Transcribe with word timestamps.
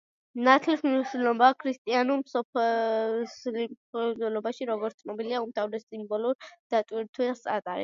ნათლის 0.45 0.79
მნიშვნელობა 0.85 1.49
ქრისტიანულ 1.63 2.21
მსოფლმხედველობაში, 2.21 4.69
როგორც 4.73 4.99
ცნობილია, 5.05 5.45
უმთავრეს 5.47 5.89
სიმბოლურ 5.89 6.53
დატვირთვას 6.75 7.47
ატარებს. 7.59 7.79